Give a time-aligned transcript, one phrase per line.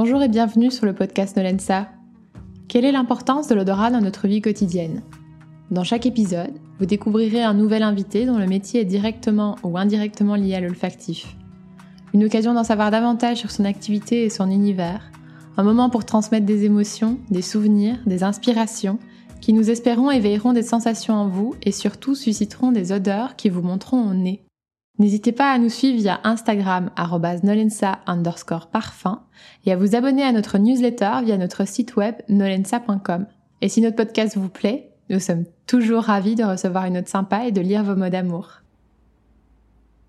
[0.00, 1.88] Bonjour et bienvenue sur le podcast Nolensa.
[2.68, 5.02] Quelle est l'importance de l'odorat dans notre vie quotidienne?
[5.72, 10.36] Dans chaque épisode, vous découvrirez un nouvel invité dont le métier est directement ou indirectement
[10.36, 11.36] lié à l'olfactif.
[12.14, 15.10] Une occasion d'en savoir davantage sur son activité et son univers.
[15.56, 19.00] Un moment pour transmettre des émotions, des souvenirs, des inspirations
[19.40, 23.62] qui nous espérons éveilleront des sensations en vous et surtout susciteront des odeurs qui vous
[23.62, 24.44] montreront au nez.
[24.98, 26.90] N'hésitez pas à nous suivre via Instagram
[27.44, 29.22] nolensa underscore parfum
[29.64, 33.26] et à vous abonner à notre newsletter via notre site web nolensa.com.
[33.60, 37.46] Et si notre podcast vous plaît, nous sommes toujours ravis de recevoir une note sympa
[37.46, 38.62] et de lire vos mots d'amour.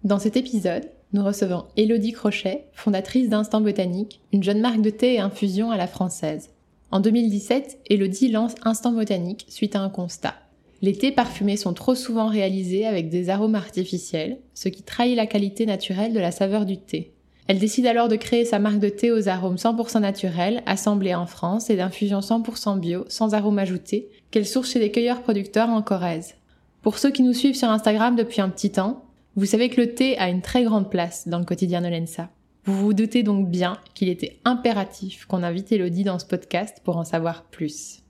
[0.04, 5.16] Dans cet épisode, nous recevons Elodie Crochet, fondatrice d'Instant Botanique, une jeune marque de thé
[5.16, 6.50] et infusion à la française.
[6.92, 10.36] En 2017, Elodie lance Instant Botanique suite à un constat.
[10.82, 15.28] Les thés parfumés sont trop souvent réalisés avec des arômes artificiels, ce qui trahit la
[15.28, 17.14] qualité naturelle de la saveur du thé.
[17.48, 21.26] Elle décide alors de créer sa marque de thé aux arômes 100% naturels, assemblés en
[21.26, 25.82] France et d'infusion 100% bio, sans arômes ajoutés, qu'elle source chez des cueilleurs producteurs en
[25.82, 26.36] Corrèze.
[26.82, 29.04] Pour ceux qui nous suivent sur Instagram depuis un petit temps,
[29.36, 32.30] vous savez que le thé a une très grande place dans le quotidien de l'ENSA.
[32.66, 36.98] Vous vous doutez donc bien qu'il était impératif qu'on invite Elodie dans ce podcast pour
[36.98, 38.04] en savoir plus.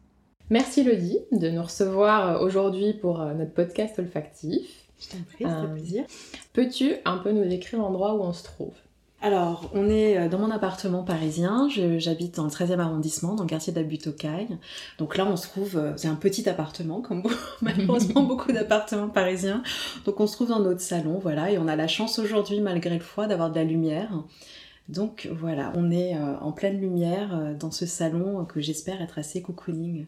[0.51, 4.67] Merci Elodie de nous recevoir euh, aujourd'hui pour euh, notre podcast olfactif.
[4.99, 6.05] Je t'en prie, c'est un plaisir.
[6.53, 8.73] Peux-tu un peu nous décrire l'endroit où on se trouve?
[9.21, 13.49] Alors, on est euh, dans mon appartement parisien, j'habite dans le 13e arrondissement, dans le
[13.49, 14.57] quartier de la Butte aux Cailles.
[14.97, 17.21] Donc là, on se trouve, c'est un petit appartement, comme
[17.61, 19.61] malheureusement beaucoup d'appartements parisiens.
[20.05, 22.95] Donc on se trouve dans notre salon, voilà, et on a la chance aujourd'hui, malgré
[22.95, 24.09] le froid, d'avoir de la lumière.
[24.87, 30.07] Donc voilà, on est en pleine lumière dans ce salon que j'espère être assez cocooning.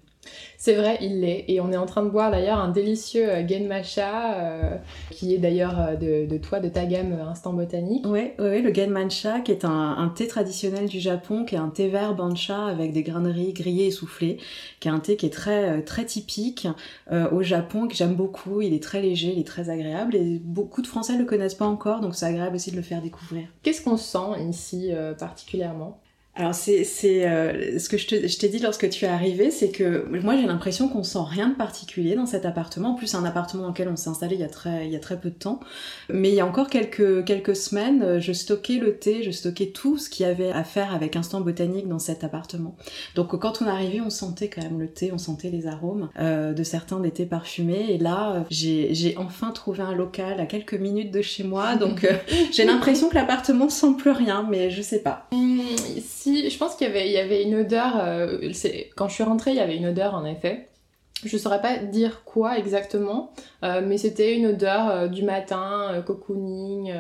[0.58, 1.46] C'est vrai, il l'est.
[1.48, 4.78] Et on est en train de boire d'ailleurs un délicieux euh, Genmacha, euh,
[5.10, 8.06] qui est d'ailleurs euh, de, toi, de ta gamme Instant Botanique.
[8.08, 11.88] Oui, ouais, le Genmacha, qui est un, thé traditionnel du Japon, qui est un thé
[11.88, 14.38] vert bancha avec des graineries grillées et soufflées,
[14.80, 16.68] qui est un thé qui est très, très typique
[17.32, 18.62] au Japon, que j'aime beaucoup.
[18.62, 21.56] Il est très léger, il est très agréable, et beaucoup de Français ne le connaissent
[21.56, 23.48] pas encore, donc c'est agréable aussi de le faire découvrir.
[23.64, 26.00] Qu'est-ce qu'on sent ici particulièrement?
[26.34, 30.38] Alors c'est euh, ce que je t'ai dit lorsque tu es arrivé, c'est que moi
[30.38, 32.92] j'ai l'impression qu'on sent rien de particulier dans cet appartement.
[32.92, 34.94] En plus c'est un appartement dans lequel on s'est installé il y a très il
[34.94, 35.60] y a très peu de temps.
[36.10, 39.68] Mais il y a encore quelques quelques semaines, euh, je stockais le thé, je stockais
[39.68, 42.78] tout ce qu'il y avait à faire avec Instant Botanique dans cet appartement.
[43.16, 46.54] Donc quand on arrivait, on sentait quand même le thé, on sentait les arômes euh,
[46.54, 47.88] de certains des thés parfumés.
[47.90, 52.08] Et là j'ai enfin trouvé un local à quelques minutes de chez moi, donc
[52.54, 55.28] j'ai l'impression que l'appartement sent plus rien, mais je sais pas.
[55.34, 55.60] Mmh,
[56.26, 57.94] je pense qu'il y avait, il y avait une odeur.
[57.98, 58.52] Euh,
[58.96, 60.70] quand je suis rentrée, il y avait une odeur en effet.
[61.24, 63.32] Je saurais pas dire quoi exactement,
[63.64, 66.94] euh, mais c'était une odeur euh, du matin, cocooning.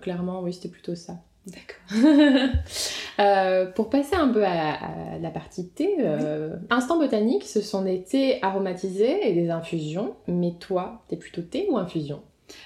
[0.00, 1.14] clairement, oui, c'était plutôt ça.
[1.44, 1.80] D'accord.
[3.74, 5.96] pour passer un peu à, la partie thé,
[6.70, 10.14] Instant Botanique, ce sont des thés aromatisés et des infusions.
[10.28, 12.22] Mais toi, t'es plutôt thé ou infusion?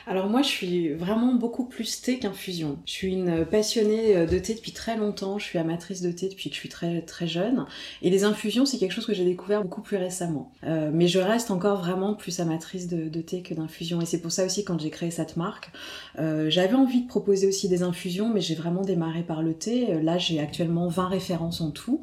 [0.06, 2.78] Alors moi, je suis vraiment beaucoup plus thé qu'infusion.
[2.86, 5.38] Je suis une passionnée euh, de thé depuis très longtemps.
[5.38, 7.66] Je suis amatrice de thé depuis que je suis très jeune.
[8.02, 10.52] Et les infusions, c'est quelque chose que j'ai découvert beaucoup plus récemment.
[10.64, 14.00] Euh, mais je reste encore vraiment plus amatrice de, thé que d'infusion.
[14.00, 15.72] Et c'est pour ça aussi quand j'ai créé cette marque,
[16.18, 20.00] euh, j'avais envie de proposer aussi des infusions, mais j'ai vraiment démarré par le thé.
[20.02, 22.02] Là, j'ai actuellement 20 références en tout.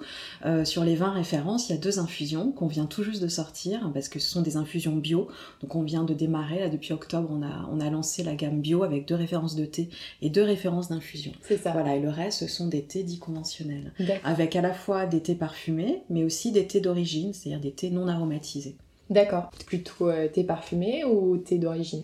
[0.65, 3.91] sur les 20 références, il y a deux infusions qu'on vient tout juste de sortir
[3.93, 5.27] parce que ce sont des infusions bio.
[5.61, 7.29] Donc on vient de démarrer là depuis octobre.
[7.31, 9.89] On a on a lancé la gamme bio avec deux références de thé
[10.21, 11.31] et deux références d'infusion.
[11.41, 11.71] C'est ça.
[11.71, 13.93] Voilà, et le reste, ce sont des thés dits conventionnels.
[14.23, 17.89] Avec à la fois des thés parfumés, mais aussi des thés d'origine, c'est-à-dire des thés
[17.89, 18.75] non aromatisés.
[19.13, 19.51] D'accord.
[19.67, 22.01] Plutôt euh, thé parfumé ou thé d'origine?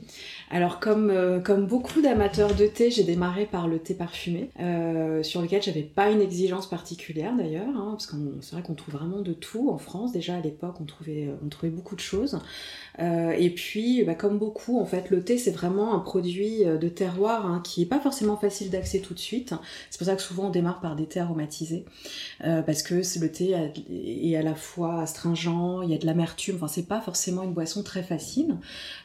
[0.52, 5.24] Alors comme, euh, comme beaucoup d'amateurs de thé, j'ai démarré par le thé parfumé, euh,
[5.24, 8.94] sur lequel j'avais pas une exigence particulière d'ailleurs, hein, parce que c'est vrai qu'on trouve
[8.94, 10.12] vraiment de tout en France.
[10.12, 12.40] Déjà à l'époque, on trouvait, on trouvait beaucoup de choses.
[13.00, 17.48] et puis, bah, comme beaucoup, en fait, le thé c'est vraiment un produit de terroir
[17.48, 19.56] hein, qui est pas forcément facile d'accès tout de suite.
[19.90, 21.86] C'est pour ça que souvent on démarre par des thés aromatisés,
[22.40, 23.56] parce que le thé
[23.90, 27.54] est à la fois astringent, il y a de l'amertume, enfin c'est pas forcément une
[27.54, 28.58] boisson très facile.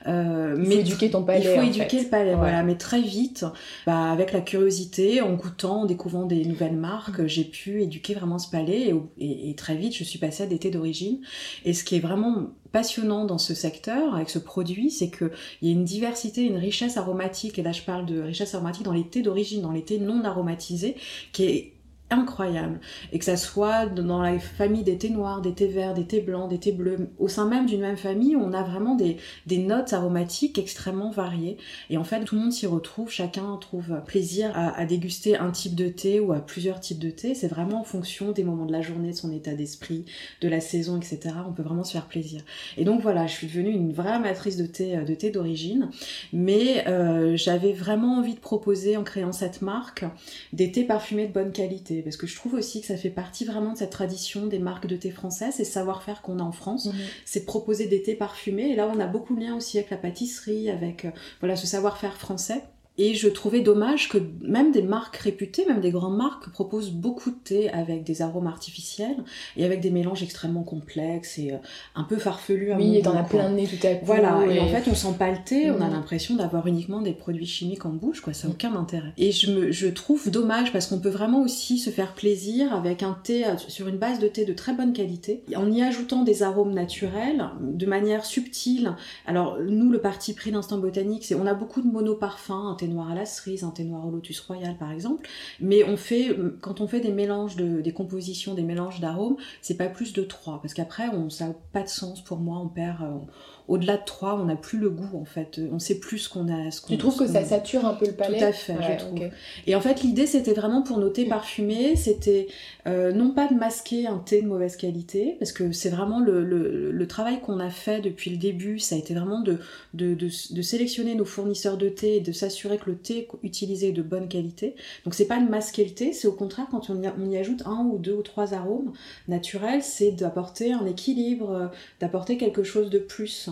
[0.07, 1.45] Euh, faut éduquer ton palais.
[1.45, 2.63] Il faut éduquer le palais, voilà.
[2.63, 3.45] Mais très vite,
[3.87, 7.27] bah, avec la curiosité, en goûtant, en découvrant des nouvelles marques, mm.
[7.27, 10.71] j'ai pu éduquer vraiment ce palais et, très vite, je suis passée à des thés
[10.71, 11.19] d'origine.
[11.65, 15.31] Et ce qui est vraiment passionnant dans ce secteur, avec ce produit, c'est qu'il
[15.63, 18.93] y a une diversité, une richesse aromatique, et là je parle de richesse aromatique dans
[18.93, 20.97] les thés d'origine, dans les thés non aromatisés,
[21.33, 21.74] qui est
[22.11, 22.81] incroyable.
[23.13, 26.21] Et que ça soit dans la famille des thés noirs, des thés verts, des thés
[26.21, 29.19] blancs, des thés bleus, au sein même d'une même famille, on a vraiment des,
[29.59, 31.57] notes aromatiques extrêmement variées.
[31.91, 35.51] Et en fait, tout le monde s'y retrouve, chacun trouve plaisir à, à, déguster un
[35.51, 37.35] type de thé ou à plusieurs types de thé.
[37.35, 40.05] C'est vraiment en fonction des moments de la journée, de son état d'esprit,
[40.41, 41.35] de la saison, etc.
[41.49, 42.43] On peut vraiment se faire plaisir.
[42.77, 45.89] Et donc voilà, je suis devenue une vraie amatrice de thé de thé d'origine,
[46.33, 50.05] mais euh, j'avais vraiment envie de proposer en créant cette marque
[50.53, 53.45] des thés parfumés de bonne qualité parce que je trouve aussi que ça fait partie
[53.45, 56.87] vraiment de cette tradition des marques de thé françaises et savoir-faire qu'on a en France,
[56.87, 56.95] mhm.
[57.25, 58.71] c'est de proposer des thés parfumés.
[58.71, 61.11] Et là, on a beaucoup de liens aussi avec la pâtisserie, avec euh,
[61.41, 62.63] voilà ce savoir-faire français.
[62.97, 67.31] Et je trouvais dommage que même des marques réputées, même des grandes marques, proposent beaucoup
[67.31, 69.17] de thé avec des arômes artificiels
[69.57, 71.57] et avec des mélanges extrêmement complexes et euh,
[71.97, 72.73] un peu farfelus.
[72.75, 74.07] oui, et t'en as plein de nez tout à coup.
[74.07, 74.61] Voilà, et...
[74.61, 75.93] en fait, on sent pas le thé, on a mm.
[75.93, 79.13] l'impression d'avoir uniquement des produits chimiques en bouche, quoi, ça n'a aucun intérêt.
[79.17, 83.03] Et je, me, je trouve dommage parce qu'on peut vraiment aussi se faire plaisir avec
[83.03, 86.23] un thé euh, sur une base de thé de très bonne qualité, en y ajoutant
[86.23, 88.95] des arômes naturels, de manière subtile.
[89.27, 93.15] Alors, nous, le parti pris d'Instant Botanique, c'est on a beaucoup de monoparfums, noir à
[93.15, 95.29] la cerise, un thé noir au lotus royal par exemple.
[95.61, 99.77] Mais on fait, quand on fait des mélanges de, des compositions, des mélanges d'arômes, c'est
[99.77, 102.69] pas plus de trois parce qu'après on, ça n'a pas de sens pour moi, on
[102.69, 103.19] perd, euh,
[103.67, 105.61] au-delà de 3, on n'a plus le goût en fait.
[105.73, 106.71] On sait plus ce qu'on a.
[106.71, 109.21] Ce tu trouves que ça sature un peu le palais Tout à fait, je trouve.
[109.67, 112.49] Et en fait, l'idée c'était vraiment pour nos thés parfumés, c'était
[112.87, 116.45] euh, non pas de masquer un thé de mauvaise qualité, parce que c'est vraiment le,
[116.45, 119.59] le, le travail qu'on a fait depuis le début, ça a été vraiment de,
[119.95, 123.89] de, de, de sélectionner nos fournisseurs de thé et de s'assurer que le thé utilisé
[123.89, 124.75] est de bonne qualité.
[125.05, 127.39] Donc c'est pas de masquer le thé, c'est au contraire quand on y, on y
[127.39, 128.93] ajoute un ou deux ou trois arômes
[129.27, 131.67] naturels, c'est d'apporter un équilibre, euh,
[132.01, 133.49] d'apporter quelque chose de plus.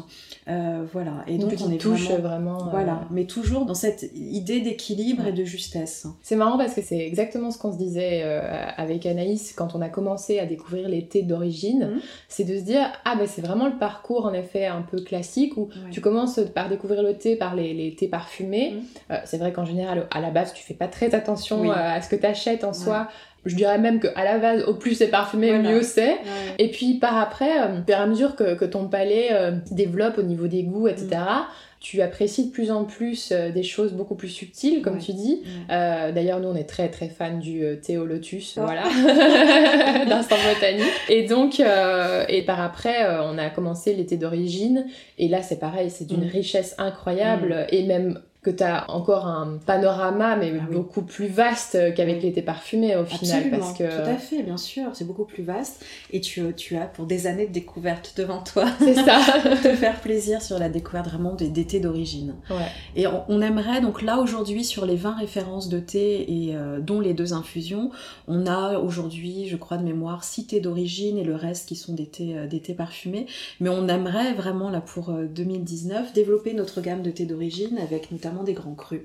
[0.48, 1.24] Euh, voilà.
[1.26, 2.66] Et donc on est touche vraiment.
[2.66, 3.02] Euh, voilà.
[3.10, 6.06] Mais toujours dans cette idée d'équilibre et de justesse.
[6.22, 9.80] C'est marrant parce que c'est exactement ce qu'on se disait euh, avec Anaïs quand on
[9.80, 11.90] a commencé à découvrir les thés d'origine.
[11.92, 12.00] Mhm.
[12.28, 15.56] C'est de se dire ah ben c'est vraiment le parcours en effet un peu classique
[15.56, 18.72] où tu commences par découvrir le thé par les, les thés parfumés.
[18.72, 19.16] Mhm.
[19.24, 22.16] c'est vrai qu'en général à la base tu fais pas très attention à ce que
[22.16, 23.08] tu achètes en soi
[23.44, 26.18] je dirais même qu'à la base, au plus c'est parfumé, mieux c'est.
[26.58, 29.52] Et puis par après, euh, au fur et à mesure que, que ton palais euh,
[29.70, 31.46] développe au niveau des goûts, etc., mm.
[31.80, 35.42] tu apprécies de plus en plus euh, des choses beaucoup plus subtiles, comme tu dis.
[35.68, 38.64] D'ailleurs, nous, on est très très fans du thé au lotus, oh.
[38.64, 38.84] voilà,
[40.06, 40.92] d'instant botanique.
[41.08, 44.86] Et donc, et par après, on a commencé l'été d'origine.
[45.18, 46.30] Et là, c'est pareil, c'est d'une mm.
[46.30, 47.66] richesse incroyable.
[47.72, 47.74] Mm.
[47.74, 52.42] Et même que tu as encore un panorama, mais ah beaucoup plus vaste qu'avec l'été
[52.42, 53.50] parfumé au final.
[53.50, 53.84] Parce que...
[53.84, 55.84] Tout à fait, bien sûr, c'est beaucoup plus vaste.
[56.10, 58.66] Et tu, tu as pour des années de découverte devant toi.
[58.80, 59.20] C'est ça.
[59.62, 62.34] te faire plaisir sur la découverte vraiment des, thés d'origine.
[62.50, 62.66] Ouais.
[62.96, 67.00] Et on, aimerait, donc là aujourd'hui, sur les 20 références de thé, et euh, dont
[67.00, 67.90] les deux infusions,
[68.26, 71.94] on a aujourd'hui, je crois de mémoire, 6 thés d'origine et le reste qui sont
[71.94, 73.26] des thés, euh, des thés parfumés.
[73.60, 78.10] Mais on aimerait vraiment, là pour 2019, euh, développer notre gamme de thés d'origine avec
[78.10, 79.02] notamment des grands crus.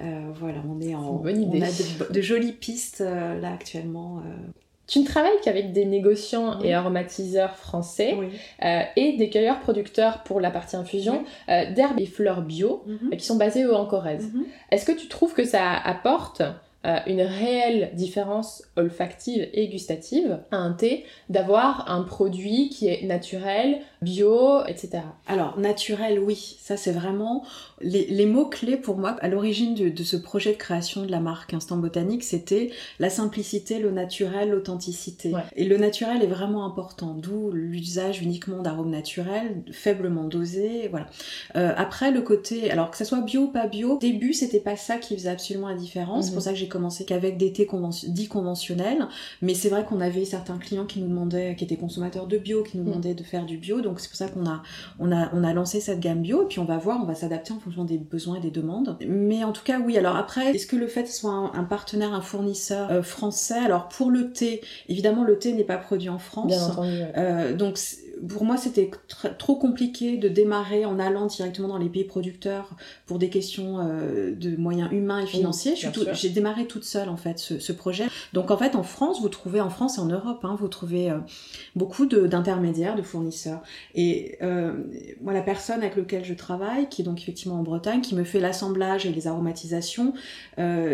[0.00, 1.14] Euh, voilà, on est en.
[1.14, 1.62] Bonne idée.
[1.62, 4.18] On a de, jolies pistes euh, là actuellement.
[4.18, 4.50] Euh.
[4.86, 8.14] Tu ne travailles qu'avec des négociants et aromatiseurs français
[8.96, 13.16] et des cueilleurs producteurs pour la partie infusion d'herbes et fleurs bio mhm.
[13.16, 14.30] qui sont basés en Corrèze.
[14.34, 14.44] Mhm.
[14.70, 16.42] Est-ce que tu trouves que ça apporte
[17.06, 23.78] une réelle différence olfactive et gustative à un thé d'avoir un produit qui est naturel,
[24.02, 25.04] bio, etc.
[25.26, 27.44] Alors, naturel, oui, ça c'est vraiment
[27.82, 31.76] les, mots-clés pour moi à l'origine de, ce projet de création de la marque Instant
[31.76, 35.32] Botanique, c'était la simplicité, le naturel, l'authenticité.
[35.56, 41.06] Et le naturel est vraiment important, d'où l'usage uniquement d'arômes naturels, faiblement dosés, voilà.
[41.56, 44.60] Euh, après, le côté, alors que ça soit bio ou pas bio, au début c'était
[44.60, 46.44] pas ça qui faisait absolument la différence, c'est pour mhm.
[46.44, 47.68] ça que j'ai commencé qu'avec des thés
[48.08, 49.06] dits conventionnels,
[49.40, 52.62] mais c'est vrai qu'on avait certains clients qui nous demandaient, qui étaient consommateurs de bio,
[52.62, 52.90] qui nous mhm.
[52.90, 54.62] demandaient de faire du bio, donc c'est pour ça qu'on a,
[54.98, 57.14] on a, on a lancé cette gamme bio, et puis on va voir, on va
[57.14, 58.96] s'adapter en fonction des besoins et des demandes.
[59.06, 59.96] Mais en tout cas, oui.
[59.98, 63.58] Alors après, est-ce que le fait que ce soit un, partenaire, un fournisseur euh, français
[63.58, 66.46] Alors pour le thé, évidemment, le thé n'est pas produit en France.
[66.48, 67.00] Bien entendu.
[67.16, 67.78] Euh, donc
[68.28, 68.90] pour moi, c'était
[69.38, 72.70] trop compliqué de démarrer en allant directement dans les pays producteurs
[73.06, 75.74] pour des questions euh, de moyens humains et financiers.
[76.12, 78.04] J'ai démarré toute seule en fait ce, projet.
[78.32, 81.10] Donc en fait, en France, vous trouvez en France et en Europe, hein, vous trouvez
[81.10, 81.18] euh,
[81.74, 83.62] beaucoup d'intermédiaires, de, fournisseurs.
[83.94, 84.74] Et euh,
[85.20, 88.24] moi, la personne avec laquelle je travaille, qui est donc effectivement en Bretagne, qui me
[88.24, 90.12] fait l'assemblage et les aromatisations,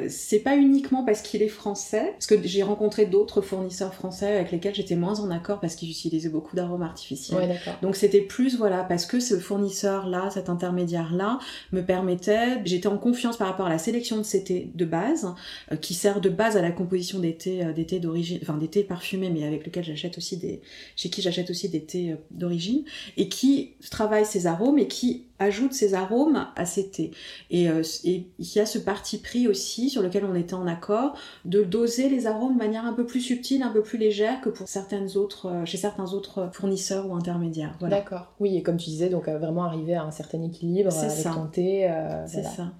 [0.08, 4.52] c'est pas uniquement parce qu'il est français, parce que j'ai rencontré d'autres fournisseurs français avec
[4.52, 7.58] lesquels j'étais moins en accord parce qu'ils utilisaient beaucoup d'arômes artificiels Ouais.
[7.82, 11.38] Donc c'était plus voilà parce que ce fournisseur là, cet intermédiaire là
[11.72, 15.34] me permettait, j'étais en confiance par rapport à la sélection de ces thés de base
[15.72, 18.56] euh, qui sert de base à la composition des thés euh, des thés d'origine, enfin
[18.56, 20.60] des thés parfumés mais avec lesquels j'achète aussi des
[20.96, 22.84] chez qui j'achète aussi des thés euh, d'origine
[23.16, 27.11] et qui travaille ces arômes et qui ajoute ces arômes à ces thés.
[27.50, 30.66] Et, euh, et il y a ce parti pris aussi sur lequel on était en
[30.66, 34.40] accord de doser les arômes de manière un peu plus subtile, un peu plus légère
[34.40, 37.75] que pour certaines autres, euh, chez certains autres fournisseurs ou intermédiaires.
[37.80, 37.99] Voilà.
[37.99, 38.33] D'accord.
[38.40, 41.30] Oui, et comme tu disais, donc euh, vraiment arriver à un certain équilibre avec ça.
[41.30, 41.88] ton thé.
[41.88, 42.57] euh, C'est voilà.
[42.57, 42.73] ça.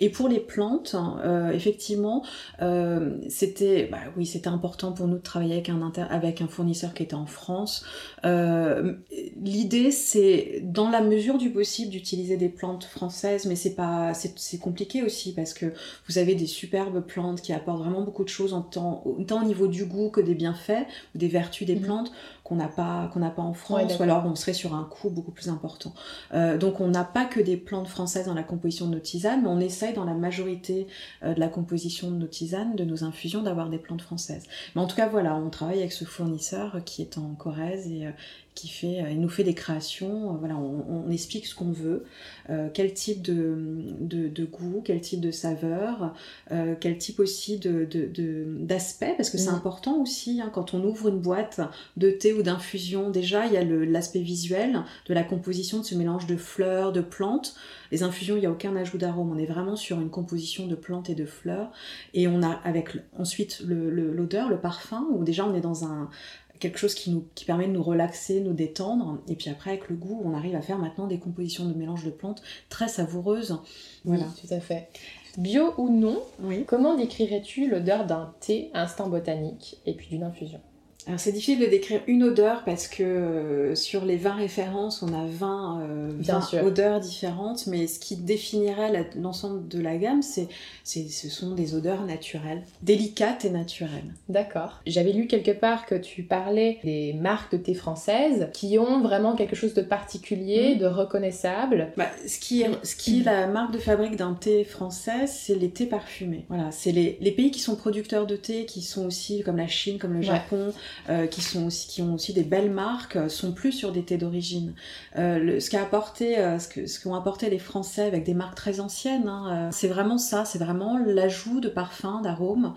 [0.00, 0.94] Et pour les plantes,
[1.24, 2.24] euh, effectivement,
[2.62, 6.48] euh, c'était, bah oui, c'était important pour nous de travailler avec un inter- avec un
[6.48, 7.84] fournisseur qui était en France.
[8.24, 8.94] Euh,
[9.42, 14.58] L'idée, c'est, dans la mesure du possible, d'utiliser des plantes françaises, mais c'est pas, c'est
[14.58, 15.66] compliqué aussi parce que
[16.08, 19.46] vous avez des superbes plantes qui apportent vraiment beaucoup de choses en tant, autant au
[19.46, 21.82] niveau du goût que des bienfaits ou des vertus des Mhm.
[21.82, 22.12] plantes
[22.48, 25.10] qu'on n'a pas qu'on n'a pas en France, ou alors on serait sur un coût
[25.10, 25.92] beaucoup plus important.
[26.32, 29.42] Euh, donc on n'a pas que des plantes françaises dans la composition de nos tisanes,
[29.42, 30.86] mais on essaye dans la majorité
[31.22, 34.44] euh, de la composition de nos tisanes, de nos infusions, d'avoir des plantes françaises.
[34.74, 38.06] Mais en tout cas voilà, on travaille avec ce fournisseur qui est en Corrèze et
[38.06, 38.12] euh,
[38.58, 40.34] qui fait, euh, il nous fait des créations.
[40.34, 42.04] euh, voilà, on, on explique ce qu'on veut,
[42.50, 43.56] euh, quel type de,
[44.00, 46.14] de, de goût, quel type de saveur,
[46.52, 49.56] euh, quel type aussi de de- de- d'aspect, parce que c'est Mhm.
[49.56, 51.60] important aussi hein, quand on ouvre une boîte
[51.96, 53.10] de thé ou d'infusion.
[53.10, 57.00] Déjà, il y a l'aspect visuel de la composition de ce mélange de fleurs, de
[57.00, 57.54] plantes.
[57.90, 59.32] Les infusions, il n'y a aucun ajout d'arôme.
[59.32, 61.70] On est vraiment sur une composition de plantes et de fleurs.
[62.14, 65.84] Et on a avec ensuite le- le- l'odeur, le, parfum, où déjà on est dans
[65.84, 66.10] un
[66.58, 69.18] quelque chose qui nous qui permet de nous relaxer, nous détendre.
[69.28, 72.04] Et puis après, avec le goût, on arrive à faire maintenant des compositions de mélange
[72.04, 73.58] de plantes très savoureuses.
[74.04, 74.24] Voilà.
[74.24, 74.88] Oui, tout à fait.
[75.36, 76.64] Bio ou non, Oui.
[76.66, 80.60] comment décrirais-tu l'odeur d'un thé instant botanique et puis d'une infusion?
[81.08, 85.08] Alors c'est difficile de décrire une odeur parce que euh, sur les 20 références, on
[85.14, 86.64] a 20, euh, Bien 20 sûr.
[86.64, 90.48] odeurs différentes, mais ce qui définirait l'ensemble de la gamme, c'est,
[90.84, 94.12] ce sont des odeurs naturelles, délicates et naturelles.
[94.28, 94.82] D'accord.
[94.86, 99.34] J'avais lu quelque part que tu parlais des marques de thé françaises qui ont vraiment
[99.34, 100.78] quelque chose de particulier, Mhm.
[100.80, 101.88] de reconnaissable.
[101.96, 105.54] Bah, ce, qui est, ce qui est la marque de fabrique d'un thé français, c'est
[105.54, 106.44] les thés parfumés.
[106.50, 109.68] Voilà, c'est les, les pays qui sont producteurs de thé, qui sont aussi comme la
[109.68, 110.24] Chine, comme le Ouais.
[110.26, 110.74] Japon,
[111.08, 114.04] euh, qui sont aussi qui ont aussi des belles marques, euh, sont plus sur des
[114.04, 114.74] thés d'origine.
[115.16, 118.80] Euh, ce apporté, euh, ce que ce qu'ont apporté les Français avec des marques très
[118.80, 122.74] anciennes, hein, euh, c'est vraiment ça, c'est vraiment l'ajout de parfums, d'arômes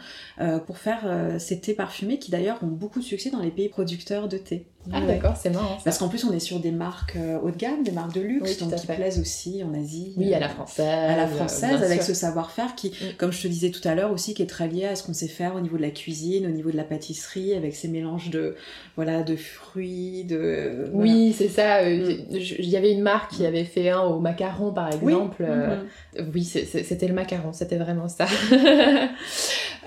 [0.65, 4.27] pour faire ces thés parfumés qui d'ailleurs ont beaucoup de succès dans les pays producteurs
[4.27, 4.70] de thé.
[4.91, 5.05] Ah Ouais.
[5.07, 5.77] d'accord, c'est marrant.
[5.77, 5.83] ça.
[5.85, 8.21] Parce qu'en plus, on est sur des marques euh, haut de gamme, des marques de
[8.21, 10.13] luxe, Oui, donc qui plaisent aussi en Asie.
[10.17, 10.85] Oui, euh, à la française.
[10.87, 12.15] à la euh, française, avec sûr.
[12.15, 13.15] ce savoir-faire qui, Mm.
[13.17, 15.13] comme je te disais tout à l'heure aussi, qui est très lié à ce qu'on
[15.13, 18.31] sait faire au niveau de la cuisine, au niveau de la pâtisserie, avec ces mélanges
[18.31, 18.55] de,
[18.95, 20.89] voilà, de fruits, de...
[20.93, 21.11] voilà.
[21.11, 21.77] Oui, c'est ça.
[21.81, 25.13] euh, je- Il y avait une marque qui avait fait un au macaron, par Oui.
[25.13, 25.43] exemple.
[25.47, 25.75] euh,
[26.17, 26.31] Mhm.
[26.33, 28.25] Oui, c'était le macaron, c'était vraiment ça.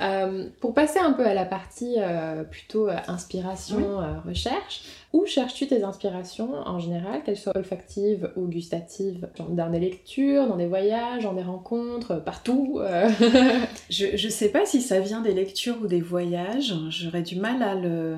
[0.03, 5.25] Euh, pour passer un peu à la partie euh, plutôt euh, inspiration, euh, recherche, où
[5.27, 9.29] cherches-tu tes inspirations en général, qu'elles soient olfactives ou gustatives?
[9.51, 13.09] Dans des lectures, dans des voyages, dans des rencontres, partout euh.
[13.91, 17.63] Je, je sais pas si ça vient des lectures ou des voyages, j'aurais du mal
[17.63, 18.17] à le,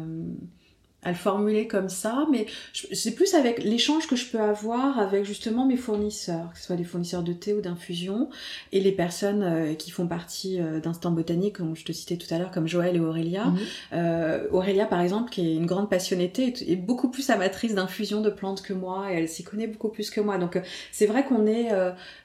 [1.07, 5.25] à le formuler comme ça, mais c'est plus avec l'échange que je peux avoir avec
[5.25, 8.29] justement mes fournisseurs, que ce soit des fournisseurs de thé ou d'infusion,
[8.73, 12.27] et les personnes euh, qui font partie euh, d'Instant Botanique, comme je te citais tout
[12.35, 13.45] à l'heure, comme Joël et Aurélia.
[13.45, 13.59] Mhm.
[13.93, 17.77] Euh, Aurélia, par exemple, qui est une grande passionnée thé, est, est beaucoup plus amatrice
[17.77, 20.39] d'infusion de plantes que moi, et elle s'y connaît beaucoup plus que moi.
[20.39, 20.61] Donc
[20.91, 21.71] c'est vrai qu'on est,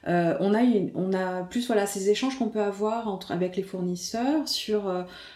[0.06, 3.62] on a, une, on a plus voilà ces échanges qu'on peut avoir entre avec les
[3.62, 4.92] fournisseurs sur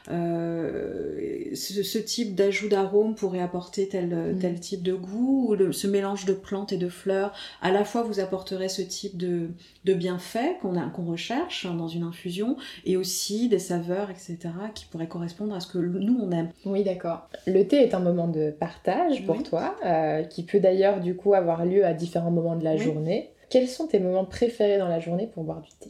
[0.09, 4.39] ce, ce type d'ajout d'arôme pourrait apporter tel Mhm.
[4.39, 7.33] tel type de goût ou le- ce mélange de plantes et de fleurs.
[7.63, 9.51] À la fois vous apporterez ce type de
[9.85, 14.39] de bienfaits qu'on recherche hein, dans une infusion et aussi des saveurs etc
[14.75, 16.51] qui pourraient correspondre à ce que nous on aime.
[16.65, 17.29] Oui, d'accord.
[17.47, 19.43] Le thé est un moment de partage pour Oui.
[19.43, 22.79] toi, euh, qui peut d'ailleurs du coup avoir lieu à différents moments de la Oui.
[22.81, 23.31] journée.
[23.51, 25.89] Quels sont tes moments préférés dans la journée pour boire du thé?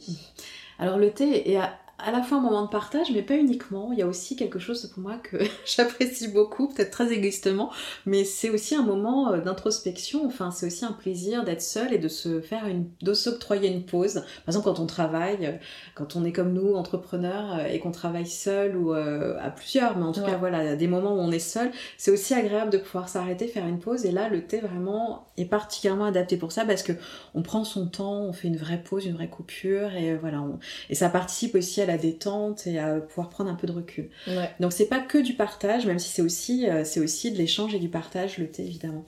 [0.79, 3.91] Alors le thé est à, à la fois un moment de partage, mais pas uniquement.
[3.91, 7.71] Il y a aussi quelque chose pour moi que j'apprécie beaucoup, peut-être très égoïstement,
[8.05, 10.23] mais c'est aussi un moment euh, d'introspection.
[10.25, 13.83] Enfin, c'est aussi un plaisir d'être seul et de se faire une, de s'octroyer une
[13.83, 14.13] pause.
[14.13, 15.51] Par exemple, quand on travaille, euh,
[15.95, 19.97] quand on est comme nous, entrepreneurs, euh, et qu'on travaille seul ou euh, à plusieurs,
[19.97, 20.27] mais en tout Ouais.
[20.27, 23.65] cas, voilà, des moments où on est seul, c'est aussi agréable de pouvoir s'arrêter, faire
[23.67, 24.05] une pause.
[24.05, 26.93] Et là, le thé vraiment est particulièrement adapté pour ça parce que
[27.33, 30.59] on prend son temps, on fait une vraie pause, une vraie coupure, et voilà, on-
[30.89, 33.71] et ça participe aussi à la la détente et à pouvoir prendre un peu de
[33.71, 34.09] recul.
[34.27, 34.49] Ouais.
[34.59, 37.73] Donc c'est pas que du partage, même si c'est aussi, euh, c'est aussi de l'échange
[37.73, 39.05] et du partage, le thé évidemment.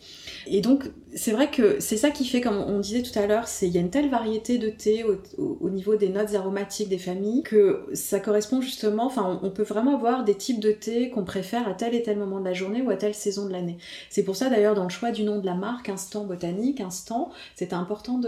[0.48, 3.48] Et donc c'est vrai que c'est ça qui fait, comme on disait tout à l'heure,
[3.48, 6.36] c'est il y a une telle variété de thé au, au- au niveau des notes
[6.36, 10.72] aromatiques des familles que ça correspond justement, enfin on, peut vraiment avoir des types de
[10.72, 13.46] thé qu'on préfère à tel et tel moment de la journée ou à telle saison
[13.48, 13.78] de l'année.
[14.12, 17.32] C'est pour ça d'ailleurs dans le choix du nom de la marque, Instant Botanique, Instant,
[17.56, 18.20] c'était important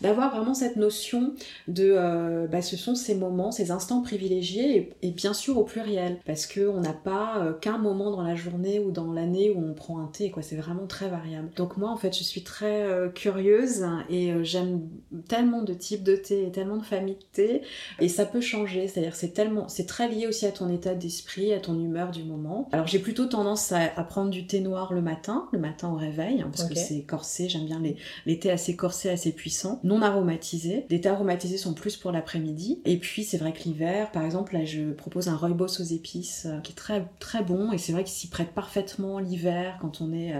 [0.00, 1.34] d'avoir vraiment cette notion
[1.68, 5.64] de euh, bah, ce sont ces moments, ces instants privilégiés et, et bien sûr au
[5.64, 9.50] pluriel parce que on n'a pas euh, qu'un moment dans la journée ou dans l'année
[9.50, 11.50] où on prend un thé quoi, c'est vraiment très variable.
[11.56, 14.88] Donc moi en fait je suis très euh, curieuse et euh, j'aime
[15.28, 17.62] tellement de types de thé et tellement de familles de thé
[18.00, 21.52] et ça peut changer, c'est-à-dire c'est tellement c'est très lié aussi à ton état d'esprit,
[21.52, 22.68] à ton humeur du moment.
[22.72, 25.96] Alors j'ai plutôt tendance à, à prendre du thé noir le matin, le matin au
[25.96, 29.80] réveil hein, parce que c'est corsé, j'aime bien les les thés assez corsés, assez puissants,
[29.84, 30.86] non aromatisés.
[30.90, 32.80] Les thés aromatisés sont plus pour l'après-midi.
[32.84, 36.46] Et puis c'est vrai que l'hiver, par exemple, là je propose un rooibos aux épices
[36.46, 40.00] euh, qui est très très bon et c'est vrai qu'il s'y prête parfaitement l'hiver quand
[40.00, 40.34] on est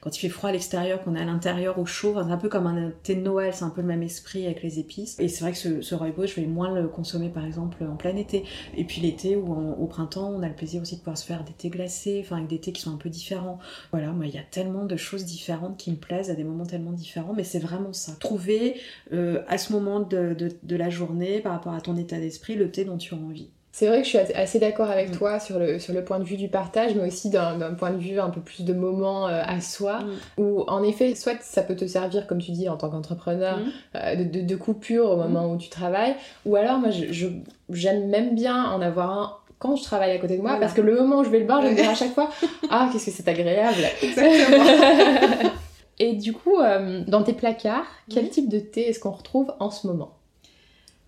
[0.00, 2.14] quand il fait froid à l'extérieur, qu'on à l'intérieur au chaud.
[2.16, 4.62] Enfin, un peu comme un thé de Noël, c'est un peu le même esprit avec
[4.62, 5.18] les épices.
[5.18, 7.96] Et c'est vrai que ce, ce rooibos, je vais moins le consommer par exemple en
[7.96, 8.44] plein été.
[8.76, 11.44] Et puis l'été ou au printemps, on a le plaisir aussi de pouvoir se faire
[11.44, 13.58] des thés glacés, enfin avec des thés qui sont un peu différents.
[13.92, 16.66] Voilà, moi il y a tellement de choses différentes qui me plaisent à des moments
[16.66, 18.12] tellement différents, mais c'est vraiment ça.
[18.18, 18.80] Trouver
[19.12, 20.36] euh, à ce moment de
[20.68, 23.50] la journée, par rapport à ton état d'esprit, le thé dont tu as envie.
[23.78, 25.16] C'est vrai que je suis assez- d'accord avec Mm.
[25.18, 27.98] toi sur le, sur le point de vue du partage, mais aussi d'un point de
[27.98, 30.42] vue un peu plus de moment euh, à soi, Mm.
[30.42, 33.62] où en effet, soit ça peut te servir, comme tu dis, en tant qu'entrepreneur, Mm.
[33.94, 37.28] euh, de, de- de coupure au moment où tu travailles, ou alors moi je- je-
[37.70, 40.60] j'aime même bien en avoir un quand je travaille à côté de moi, Voilà.
[40.66, 42.14] parce que le moment où je vais le boire, je vais me dire à chaque
[42.14, 42.30] fois
[42.70, 44.64] Ah, qu'est-ce que c'est agréable Exactement.
[46.00, 49.70] Et du coup, euh, dans tes placards, quel type de thé est-ce qu'on retrouve en
[49.70, 50.12] ce moment?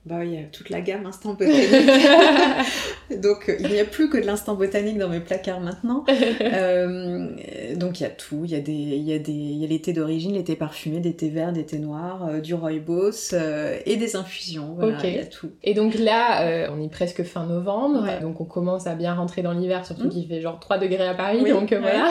[0.06, 1.68] Bah oui, il y a toute la gamme instant botanique.
[3.22, 6.04] donc euh, il n'y a plus que de l'instant botanique dans mes placards maintenant.
[6.42, 7.28] Euh,
[7.76, 9.64] donc il y a tout, il y a des, il y a des, il y
[9.64, 12.54] a les thés d'origine, les thés parfumés, des thés verts, des thés noirs, euh, du
[12.54, 14.74] rooibos euh, et des infusions.
[14.76, 15.50] Voilà, il y a tout.
[15.62, 18.20] Et donc là, on est presque fin novembre, Ouais.
[18.20, 20.10] donc on commence à bien rentrer dans l'hiver, surtout Mm.
[20.10, 21.78] qu'il fait genre 3 degrés à Paris, Oui, donc ouais.
[21.78, 22.10] voilà.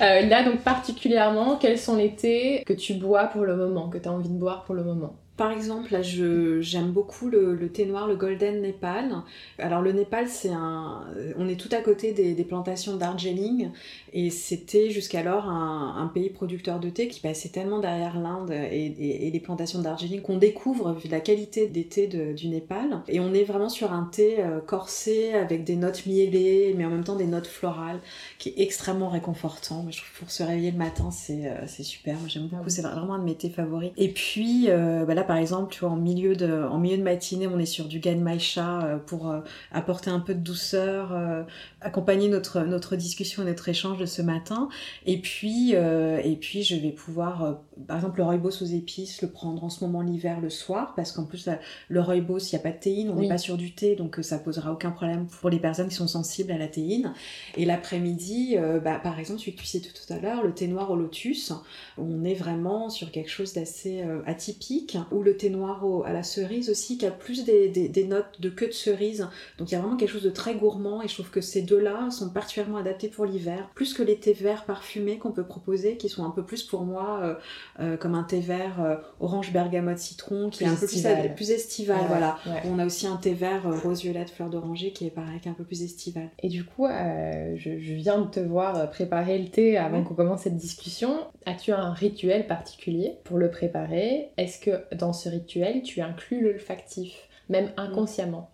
[0.00, 4.08] Là, donc particulièrement, quels sont les thés que tu bois pour le moment, que tu
[4.08, 5.16] as envie de boire pour le moment?
[5.38, 9.14] Par exemple, là, je, j'aime beaucoup le, le thé noir, le Golden Népal.
[9.58, 11.06] Alors, le Népal, c'est un.
[11.38, 13.70] On est tout à côté des, des plantations d'Arjeeling,
[14.12, 18.86] et c'était jusqu'alors un, un pays producteur de thé qui passait tellement derrière l'Inde et,
[18.86, 23.00] et- et les plantations d'Arjeeling qu'on découvre la qualité des thés de- du Népal.
[23.08, 26.90] Et on est vraiment sur un thé euh, corsé avec des notes miellées, mais en
[26.90, 28.00] même temps des notes florales,
[28.38, 29.86] qui est extrêmement réconfortant.
[29.90, 32.18] Je trouve que pour se réveiller le matin, c'est euh, c'est super.
[32.18, 32.64] Moi, j'aime beaucoup.
[32.64, 32.70] oui.
[32.70, 33.92] C'est vraiment un de mes thés favoris.
[33.96, 37.02] Et puis, euh, bah là, par exemple, tu vois, en milieu de, en milieu de
[37.02, 39.40] matinée, on est sur du Ganmaisha euh, pour euh,
[39.72, 41.42] apporter un peu de douceur, euh,
[41.82, 44.70] accompagner notre, notre discussion et notre échange de ce matin.
[45.04, 49.62] Et puis, et puis je vais pouvoir, par exemple, le rooibos aux épices, le prendre
[49.62, 51.46] en ce moment l'hiver, le soir, parce qu'en plus,
[51.90, 53.28] le rooibos, il n'y a pas de théine, on n'est Oui.
[53.28, 56.52] pas sur du thé, donc ça posera aucun problème pour les personnes qui sont sensibles
[56.52, 57.12] à la théine.
[57.56, 60.90] Et l'après-midi, bah, par exemple, celui que tu citais tout à l'heure, le thé noir
[60.90, 61.52] au lotus,
[61.98, 66.22] on est vraiment sur quelque chose d'assez atypique, ou le thé noir au- à la
[66.22, 69.28] cerise aussi, qui a plus des, des- des notes de queue de cerise.
[69.58, 71.62] Donc il y a vraiment quelque chose de très gourmand, et je trouve que ces
[71.62, 75.96] deux-là sont particulièrement adaptés pour l'hiver, plus que les thés verts parfumés qu'on peut proposer,
[75.96, 77.34] qui sont un peu plus pour moi euh,
[77.80, 80.96] euh, comme un thé vert euh, orange bergamote citron, qui Plus est un peu plus,
[80.96, 81.34] estival.
[81.34, 82.38] plus estival, Ouais, voilà.
[82.46, 82.62] ouais.
[82.66, 85.50] On a aussi un thé vert rose violette fleur d'oranger qui est pareil, qui est
[85.50, 86.30] un peu plus estival.
[86.42, 90.04] Et du coup, je, je viens de te voir préparer le thé avant Ouais.
[90.04, 91.26] qu'on commence cette discussion.
[91.46, 94.30] As-tu un rituel particulier pour le préparer?
[94.36, 98.50] Est-ce que dans ce rituel, tu inclus l'olfactif, même inconsciemment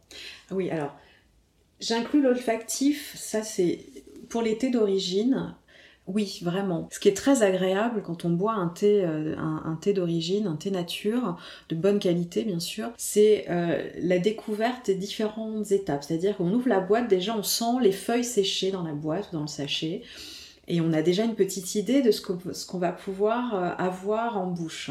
[0.51, 0.95] Oui, alors,
[1.81, 3.81] j'inclus l'olfactif, ça c'est
[4.29, 5.55] pour les thés d'origine.
[6.07, 6.87] Oui, vraiment.
[6.93, 10.47] Ce qui est très agréable quand on boit un thé, euh, un, un thé d'origine,
[10.47, 11.39] un thé nature,
[11.71, 16.05] de bonne qualité bien sûr, c'est euh, la découverte des différentes étapes.
[16.05, 19.37] C'est-à-dire qu'on ouvre la boîte, déjà on sent les feuilles séchées dans la boîte ou
[19.37, 20.03] dans le sachet.
[20.69, 24.47] Et on a déjà une petite idée de ce qu'on va pouvoir euh, avoir en
[24.47, 24.91] bouche.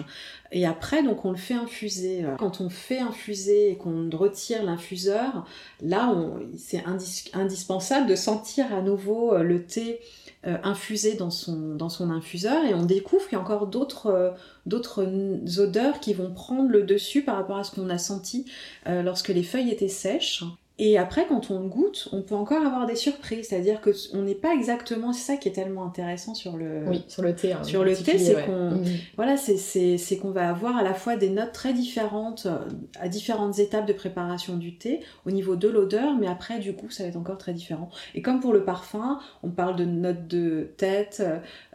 [0.52, 2.26] Et après, donc, on le fait infuser.
[2.38, 5.46] Quand on fait infuser et qu'on retire l'infuseur,
[5.82, 6.14] là,
[6.58, 10.00] c'est indis- indispensable de sentir à nouveau euh, le thé
[10.46, 16.02] euh, infusé dans son, infuseur et on découvre qu'il y a encore d'autres euh, odeurs
[16.02, 18.44] qui vont prendre le dessus par rapport à ce qu'on a senti
[18.88, 20.44] euh, lorsque les feuilles étaient sèches.
[20.86, 23.48] Et après, quand on goûte, on peut encore avoir des surprises.
[23.48, 25.14] C'est-à-dire que on n'est pas exactement.
[25.14, 26.84] C'est ça qui est tellement intéressant sur le.
[26.90, 27.54] Oui, sur le thé.
[27.54, 28.72] Hein, sur le thé, c'est qu'on.
[28.72, 28.86] Mhm.
[29.16, 32.58] Voilà, c'est qu'on va avoir à la fois des notes très différentes euh,
[33.00, 36.90] à différentes étapes de préparation du thé au niveau de l'odeur, mais après, du coup,
[36.90, 37.90] ça va être encore très différent.
[38.14, 41.24] Et comme pour le parfum, on parle de notes de tête,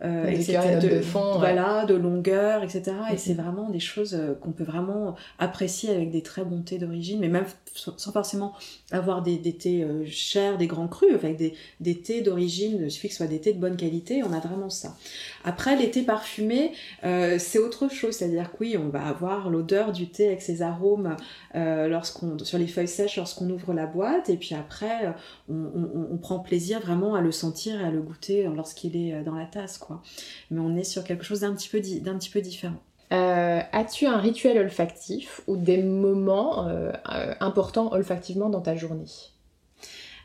[0.04, 0.78] euh, etc.
[0.82, 2.82] De, fond, voilà, de longueur, etc.
[3.08, 3.18] Et mhm.
[3.18, 7.20] c'est vraiment des choses euh, qu'on peut vraiment apprécier avec des très bons thés d'origine,
[7.20, 8.52] mais même sans forcément
[8.98, 13.14] avoir des, thés euh, chers, des grands crus, avec des, thés d'origine, il suffit que
[13.14, 14.96] ce soit des thés de bonne qualité, on a vraiment ça.
[15.44, 16.72] Après, les thés parfumés,
[17.04, 20.62] euh, c'est autre chose, c'est-à-dire que oui, on va avoir l'odeur du thé avec ses
[20.62, 21.16] arômes
[21.54, 25.14] euh, lorsqu'on, sur les feuilles sèches lorsqu'on ouvre la boîte, et puis après,
[25.48, 29.46] on, prend plaisir vraiment à le sentir et à le goûter lorsqu'il est dans la
[29.46, 30.02] tasse, quoi.
[30.50, 32.82] Mais on est sur quelque chose d'un petit peu, d'un petit peu différent.
[33.12, 39.06] Euh, as-tu un rituel olfactif ou des moments euh, euh, importants olfactivement dans ta journée?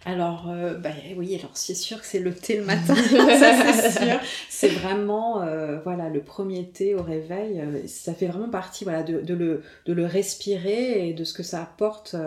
[0.05, 4.19] Alors, bah, oui, alors c'est sûr que c'est le thé le matin, ça c'est sûr.
[4.49, 5.45] C'est vraiment,
[5.85, 10.05] voilà, le premier thé au réveil, ça fait vraiment partie, voilà, de, le, de le
[10.05, 12.17] respirer et de ce que ça apporte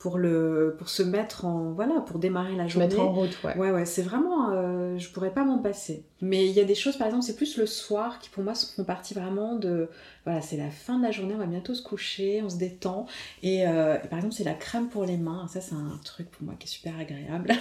[0.00, 3.54] pour le pour se mettre en voilà pour démarrer la journée mettre en route ouais.
[3.58, 6.04] Ouais ouais c'est vraiment euh, je pourrais pas m'en passer.
[6.22, 8.54] Mais il y a des choses par exemple c'est plus le soir qui pour moi
[8.54, 9.90] font partie vraiment de
[10.24, 13.04] voilà c'est la fin de la journée on va bientôt se coucher on se détend.
[13.42, 15.46] Et, euh, par exemple c'est la crème pour les mains.
[15.48, 17.52] Ça c'est un truc pour moi qui est super agréable.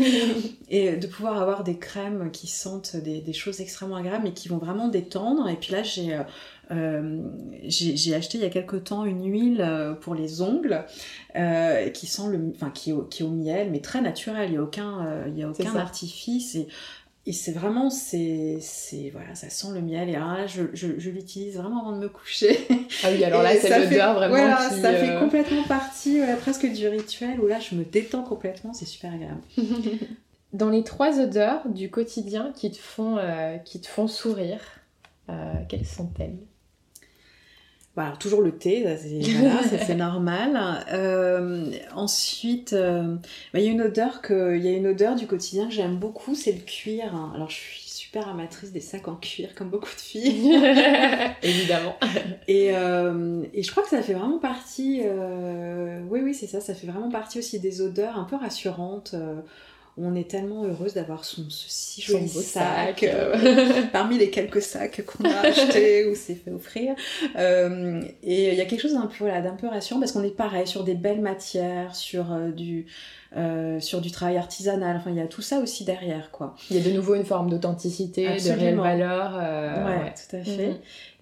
[0.68, 4.48] Et de pouvoir avoir des crèmes qui sentent des, des, choses extrêmement agréables mais qui
[4.48, 5.48] vont vraiment détendre.
[5.48, 6.22] Et puis là j'ai euh,
[6.70, 10.84] j'ai acheté il y a quelque temps une huile euh, pour les ongles
[11.36, 14.48] euh, qui sent le, enfin qui, qui est au miel, mais très naturel.
[14.48, 16.68] Il n'y a aucun, il y a aucun artifice et,
[17.24, 18.60] et c'est vraiment, c'est,
[19.12, 20.10] voilà, ça sent le miel.
[20.10, 22.58] Et alors là, je, je, l'utilise vraiment avant de me coucher.
[23.04, 24.34] Ah oui, alors là, c'est l'odeur vraiment.
[24.34, 28.72] Voilà, ça fait complètement partie, presque du rituel où là, je me détends complètement.
[28.74, 29.40] C'est super agréable.
[30.54, 33.18] Dans les trois odeurs du quotidien qui te font,
[33.64, 34.60] qui te font sourire,
[35.68, 36.38] quelles sont-elles?
[37.98, 38.86] Bah, toujours le thé,
[39.86, 40.84] c'est normal.
[40.92, 43.16] Euh, ensuite, euh,
[43.52, 45.74] bah, il y a une odeur que, il y a une odeur du quotidien que
[45.74, 47.06] j'aime beaucoup, c'est le cuir.
[47.34, 50.54] Alors je suis super amatrice des sacs en cuir, comme beaucoup de filles.
[51.42, 51.96] Évidemment.
[52.46, 55.02] Et, euh, et, je crois que ça fait vraiment partie.
[56.08, 56.60] oui, oui, c'est ça.
[56.60, 59.16] Ça fait vraiment partie aussi des odeurs un peu rassurantes
[60.00, 65.04] on est tellement heureuse d'avoir son ce si joli sac, euh, parmi les quelques sacs
[65.04, 66.94] qu'on a achetés ou s'est fait offrir.
[67.36, 70.36] Euh, et il y a quelque chose d'un peu, d'un peu rassurant parce qu'on est
[70.36, 72.86] pareil sur des belles matières, sur euh, du
[73.80, 74.96] sur du travail artisanal.
[74.96, 76.54] Enfin, il y a tout ça aussi derrière, quoi.
[76.70, 79.34] Il y a de nouveau une forme d'authenticité, de réelle valeur.
[79.34, 80.68] ouais, tout à fait.
[80.68, 80.78] Mhm.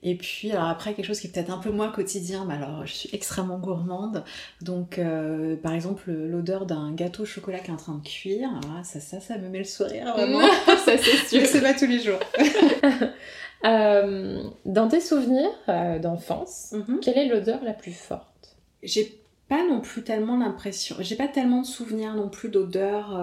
[0.08, 2.86] Et puis, alors après, quelque chose qui est peut-être un peu moins quotidien, mais alors
[2.86, 4.22] je suis extrêmement gourmande.
[4.62, 8.48] Donc, euh, par exemple, l'odeur d'un gâteau au chocolat qui est en train de cuire,
[8.84, 10.38] ça, ça, ça me met le sourire, vraiment.
[10.66, 11.44] ça, c'est sûr.
[11.44, 12.20] c'est pas tous les jours.
[13.64, 17.00] Euh, dans tes souvenirs euh, d'enfance, mhm.
[17.00, 18.54] quelle est l'odeur la plus forte?
[18.82, 23.18] J'ai pas non plus tellement l'impression, j'ai pas tellement de souvenirs non plus d'odeur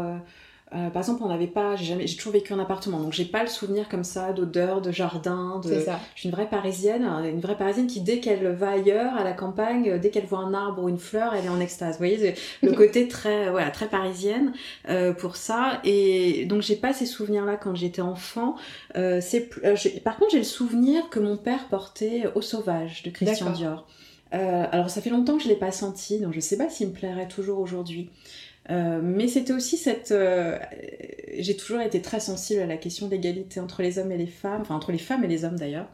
[0.75, 3.25] euh, par exemple, on n'avait pas, j'ai jamais, j'ai toujours vécu en appartement, donc j'ai
[3.25, 5.61] pas le souvenir comme ça d'odeur, de jardin.
[5.63, 5.79] De...
[5.79, 5.99] Ça.
[6.15, 9.23] Je suis une vraie parisienne, hein, une vraie parisienne qui dès qu'elle va ailleurs, à
[9.23, 11.93] la campagne, dès qu'elle voit un arbre ou une fleur, elle est en extase.
[11.93, 14.53] Vous voyez, le côté très, voilà, très parisienne
[14.89, 15.79] euh, pour ça.
[15.83, 18.55] Et donc j'ai pas ces souvenirs-là quand j'étais enfant.
[18.95, 23.09] Euh, c'est, euh, par contre, j'ai le souvenir que mon père portait Au Sauvage de
[23.09, 23.85] Christian Dior.
[24.33, 26.87] Euh, alors ça fait longtemps que je l'ai pas senti, donc je sais pas s'il
[26.87, 28.09] me plairait toujours aujourd'hui.
[28.69, 30.11] Euh, mais c'était aussi cette.
[30.11, 30.57] Euh,
[31.37, 34.61] j'ai toujours été très sensible à la question d'égalité entre les hommes et les femmes,
[34.61, 35.87] enfin entre les femmes et les hommes d'ailleurs.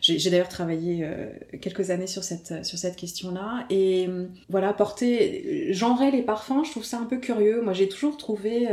[0.00, 1.26] J'ai d'ailleurs travaillé euh,
[1.60, 3.66] quelques années sur cette, sur cette question-là.
[3.70, 4.08] Et
[4.48, 5.72] voilà, porter.
[5.72, 7.60] Genrer les parfums, je trouve ça un peu curieux.
[7.60, 8.68] Moi j'ai toujours trouvé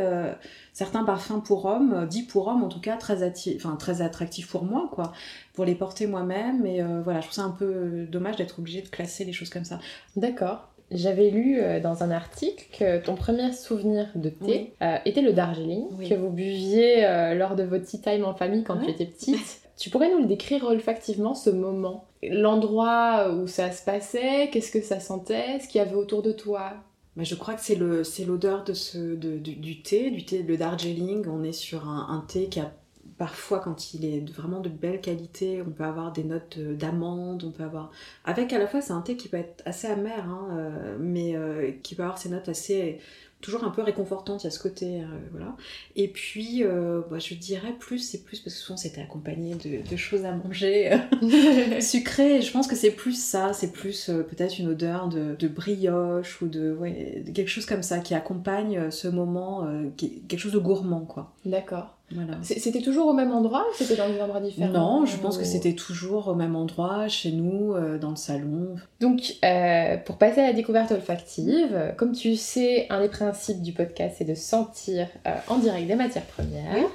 [0.73, 3.23] certains parfums pour hommes, dits pour hommes en tout cas, très,
[3.55, 5.11] enfin, très attractifs pour moi, quoi,
[5.53, 6.65] pour les porter moi-même.
[6.65, 9.65] Et voilà, je trouve ça un peu dommage d'être obligé de classer les choses comme
[9.65, 9.79] ça.
[10.15, 10.70] D'accord.
[10.91, 15.31] J'avais lu euh, dans un article que ton premier souvenir de thé euh, était le
[15.31, 19.05] Darjeeling, que vous buviez euh, lors de votre tea time en famille quand tu étais
[19.05, 19.61] petite.
[19.77, 22.05] tu pourrais nous le décrire olfactivement, ce moment?
[22.21, 26.33] L'endroit où ça se passait, qu'est-ce que ça sentait, ce qu'il y avait autour de
[26.33, 26.73] toi?
[27.15, 30.43] Bah, je crois que c'est le c'est l'odeur de ce de, du, thé, du thé
[30.43, 31.25] le Darjeeling.
[31.27, 32.73] On est sur un, un thé qui a
[33.21, 37.51] Parfois, quand il est vraiment de belle qualité, on peut avoir des notes d'amande, on
[37.51, 37.91] peut avoir...
[38.25, 41.35] Avec à la fois, c'est un thé qui peut être assez amer, hein, euh, mais
[41.35, 42.99] euh, qui peut avoir ces notes assez
[43.41, 45.55] toujours un peu réconfortante, il y a ce côté, euh, voilà.
[45.95, 49.95] Et puis, euh, bah, je dirais plus, c'est plus parce que souvent c'était accompagné de,
[49.97, 52.41] choses à manger euh, sucrées.
[52.41, 56.71] Je pense que c'est plus ça, c'est plus peut-être une odeur de, brioche ou de,
[56.73, 61.33] ouais, quelque chose comme ça qui accompagne ce moment, quelque chose de gourmand, quoi.
[61.45, 61.97] D'accord.
[62.41, 65.43] C'était toujours au même endroit ou c'était dans des endroits différents Non, je pense que
[65.43, 68.75] c'était toujours au même endroit, chez nous, euh, dans le salon.
[68.99, 73.73] Donc, euh, pour passer à la découverte olfactive, comme tu sais, un des principes du
[73.73, 76.87] podcast, c'est de sentir euh, en direct des matières premières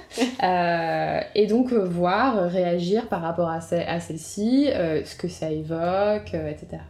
[1.35, 6.81] et donc voir, réagir par rapport à, à celle-ci, ce que ça évoque, etc.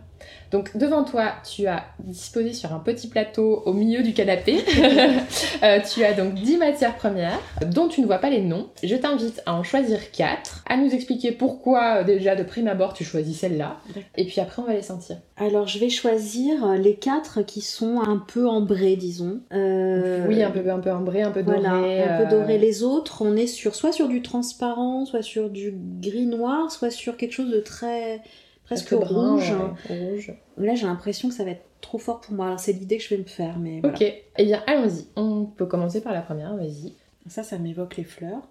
[0.51, 4.60] Donc devant toi, tu as disposé sur un petit plateau au milieu du canapé,
[5.63, 8.67] euh, tu as donc 10 matières premières dont tu ne vois pas les noms.
[8.82, 12.93] Je t'invite à en choisir 4, à nous expliquer pourquoi euh, déjà de prime abord
[12.93, 13.77] tu choisis celle-là,
[14.15, 15.17] et puis après on va les sentir.
[15.36, 19.41] Alors je vais choisir euh, les 4 qui sont un peu ambrés, disons.
[19.51, 22.03] Oui, un peu, un peu ambré, un peu doré.
[22.03, 22.58] un peu doré.
[22.58, 26.91] Les autres, on est sur soit sur du transparent, soit sur du gris noir, soit
[26.91, 28.21] sur quelque chose de très
[28.67, 29.53] presque rouge.
[29.89, 30.34] rouge.
[30.58, 32.47] Là, j'ai l'impression que ça va être trop fort pour moi.
[32.47, 35.08] Alors, c'est l'idée que je vais me faire, mais Ok, eh bien, allons-y.
[35.15, 36.93] On peut commencer par la première, vas-y.
[37.27, 38.41] Ça, ça m'évoque les fleurs.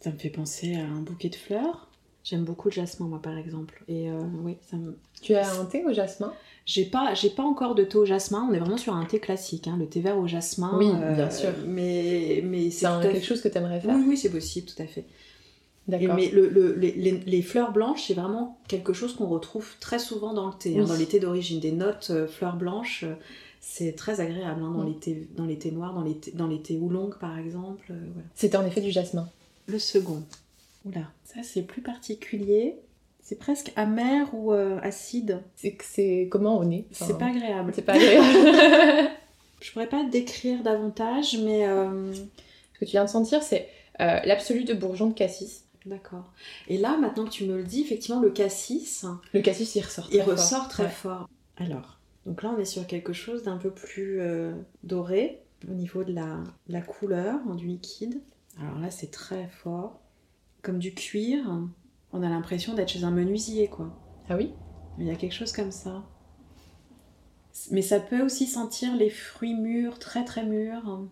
[0.00, 1.88] Ça me fait penser à un bouquet de fleurs.
[2.22, 3.84] J'aime beaucoup le jasmin, moi, par exemple.
[3.86, 4.98] Et euh, oui, ça me...
[5.20, 6.32] Tu as un thé au jasmin?
[6.64, 8.46] J'ai pas, j'ai pas encore de thé au jasmin.
[8.50, 10.74] On est vraiment sur un thé classique, hein, le thé vert au jasmin.
[10.78, 11.50] Oui, euh, bien sûr.
[11.66, 13.94] Mais, mais c'est quelque chose que tu aimerais faire?
[13.94, 15.04] Oui, oui, c'est possible, tout à fait
[15.88, 20.54] mais le, les, fleurs blanches, c'est vraiment quelque chose qu'on retrouve très souvent dans le
[20.54, 21.60] thé, hein, dans les thés d'origine.
[21.60, 23.14] Des notes euh, fleurs blanches, euh,
[23.60, 26.46] c'est très agréable hein, dans, les thés, dans les thés noirs, dans les thés, dans
[26.46, 26.80] les thés
[27.20, 27.86] par exemple.
[27.90, 29.28] Euh, C'était en effet du jasmin.
[29.66, 30.22] Le second.
[30.86, 32.76] Oula, ça c'est plus particulier.
[33.22, 35.40] C'est presque amer ou acide.
[35.54, 37.72] C'est comment on est C'est pas agréable.
[37.74, 39.10] C'est pas agréable.
[39.62, 41.66] Je pourrais pas décrire davantage, mais.
[42.74, 43.66] Ce que tu viens de sentir, c'est
[43.98, 45.63] l'absolu de bourgeon de cassis.
[45.86, 46.32] D'accord.
[46.68, 49.04] Et là, maintenant que tu me le dis, effectivement, le cassis.
[49.32, 51.28] Le cassis, il ressort très il ressort très fort.
[51.56, 56.04] Alors, donc là, on est sur quelque chose d'un peu plus euh, doré au niveau
[56.04, 58.22] de la, la couleur du liquide.
[58.60, 60.00] Alors là, c'est très fort.
[60.62, 61.44] Comme du cuir.
[62.12, 63.94] On a l'impression d'être chez un menuisier, quoi.
[64.28, 64.52] Ah oui?
[64.98, 66.04] Il y a quelque chose comme ça.
[67.70, 71.06] Mais ça peut aussi sentir les fruits mûrs, très très mûrs.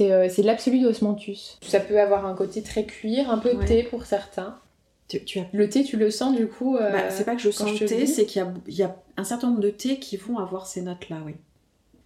[0.00, 1.58] Euh, c'est l'absolu d'osmanthus.
[1.62, 4.58] Ça peut avoir un côté très cuir, un peu thé pour certains.
[5.08, 5.46] Tu, as...
[5.52, 7.86] Le thé, tu le sens du coup euh, bah, C'est pas que je sens le
[7.86, 11.18] thé, c'est qu'il y, a, un certain nombre de thés qui vont avoir ces notes-là,
[11.24, 11.34] oui.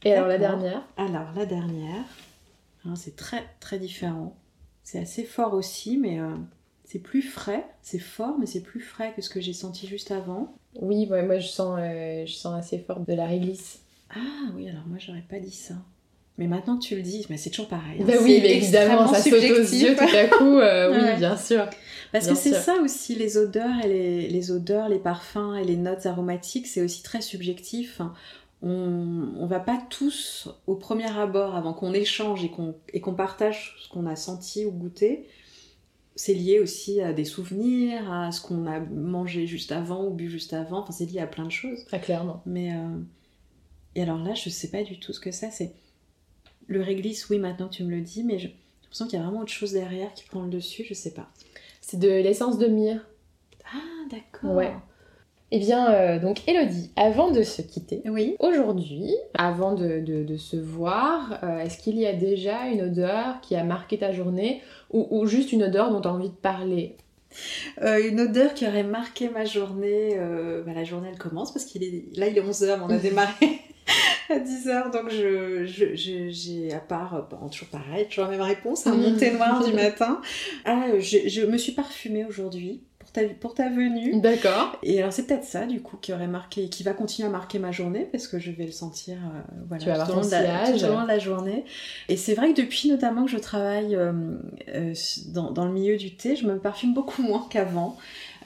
[0.05, 2.05] Et alors la dernière Alors la dernière,
[2.85, 4.37] hein, c'est très très différent.
[4.83, 6.35] C'est assez fort aussi, mais euh,
[6.85, 7.65] c'est plus frais.
[7.83, 10.55] C'est fort, mais c'est plus frais que ce que j'ai senti juste avant.
[10.81, 13.81] Oui, moi je sens, je sens assez fort de la réglisse.
[14.11, 15.75] Ah oui, alors moi j'aurais pas dit ça.
[16.39, 17.99] Mais maintenant que tu le dis, mais c'est toujours pareil.
[18.01, 18.05] Hein.
[18.07, 20.59] Bah oui, mais évidemment, ça saute aux yeux tout à coup.
[20.59, 21.69] Euh, oui, bien sûr.
[22.13, 25.77] Parce que c'est ça aussi, les odeurs et les, les, odeurs, les parfums et les
[25.77, 28.01] notes aromatiques, c'est aussi très subjectif.
[28.63, 33.77] On, on va pas tous, au premier abord, avant qu'on échange et qu'on qu'on partage
[33.83, 35.27] ce qu'on a senti ou goûté,
[36.17, 40.29] c'est lié aussi à des souvenirs, à ce qu'on a mangé juste avant ou bu
[40.31, 40.81] juste avant.
[40.81, 41.85] Enfin, c'est lié à plein de choses.
[41.85, 42.43] Très clairement.
[42.47, 42.99] Mais euh,
[43.95, 45.51] et alors là, je sais pas du tout ce que c'est.
[45.51, 45.73] C'est
[46.69, 49.41] le réglisse, oui, maintenant tu me le dis, mais j'ai l'impression qu'il y a vraiment
[49.41, 51.29] autre chose derrière qui prend le dessus, je sais pas.
[51.81, 53.01] C'est de l'essence de myrrhe.
[53.73, 54.55] Ah, d'accord.
[54.55, 54.73] Ouais.
[55.51, 58.37] Eh bien, euh, donc Elodie, avant de se quitter, oui.
[58.39, 63.65] aujourd'hui, avant de, se voir, euh, est-ce qu'il y a déjà une odeur qui a
[63.65, 66.97] marqué ta journée ou, juste une odeur dont tu as envie de parler?
[67.83, 70.19] Euh, une odeur qui aurait marqué ma journée,
[70.67, 73.61] bah, la journée elle commence parce qu'il est là il est 11h, on a démarré
[74.31, 74.91] à 10h.
[74.93, 79.31] Donc, je, j'ai, à part, euh, bon, toujours pareil, toujours la même réponse, un monté
[79.33, 80.21] noir du matin.
[80.65, 84.21] Ah, je, je me suis parfumée aujourd'hui pour ta, pour ta venue.
[84.21, 84.79] D'accord.
[84.83, 87.59] Et alors, c'est peut-être ça, du coup, qui aurait marqué, qui va continuer à marquer
[87.59, 90.31] ma journée, parce que je vais le sentir, euh, voilà, tu tout, au long de
[90.31, 91.65] la, tout au long de la journée.
[92.09, 94.13] Et c'est vrai que depuis, notamment, que je travaille euh,
[95.29, 97.97] dans, dans, le milieu du thé, je me parfume beaucoup moins qu'avant.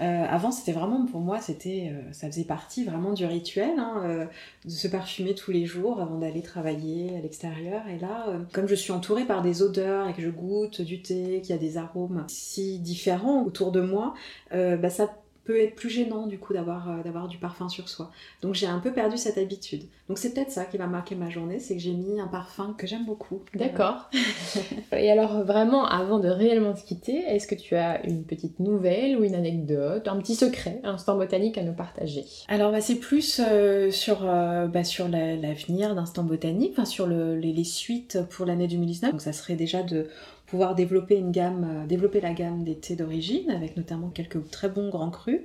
[0.01, 4.03] Euh, avant, c'était vraiment pour moi, c'était, euh, ça faisait partie vraiment du rituel hein,
[4.05, 4.25] euh,
[4.65, 7.87] de se parfumer tous les jours avant d'aller travailler à l'extérieur.
[7.89, 11.41] Et là, comme je suis entourée par des odeurs et que je goûte du thé,
[11.43, 14.15] qu'il y a des arômes si différents autour de moi,
[14.51, 15.09] bah ça
[15.45, 18.11] peut être plus gênant du coup d'avoir euh, d'avoir du parfum sur soi.
[18.43, 19.83] Donc j'ai un peu perdu cette habitude.
[20.09, 22.75] Donc c'est peut-être ça qui va marquer ma journée, c'est que j'ai mis un parfum
[22.77, 23.43] que j'aime beaucoup.
[23.55, 24.11] D'accord.
[24.93, 29.17] Et alors vraiment, avant de réellement se quitter, est-ce que tu as une petite nouvelle
[29.17, 32.25] ou une anecdote, un petit secret, un instant botanique à nous partager?
[32.49, 37.37] Alors bah, c'est plus euh, sur, euh, bah, sur l'avenir d'Instant Botanique, enfin sur le,
[37.37, 39.13] les, les, suites pour l'année 2019.
[39.13, 40.09] Donc ça serait déjà de
[40.53, 44.69] pouvoir développer une gamme, euh, développer la gamme des thés d'origine, avec notamment quelques très
[44.69, 45.41] bons grands crus.